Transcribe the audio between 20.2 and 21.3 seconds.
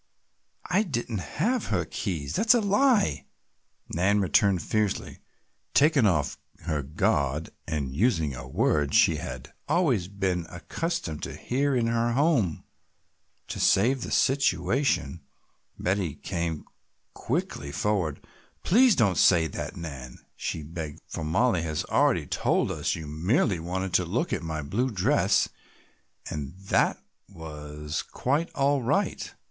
she begged, "for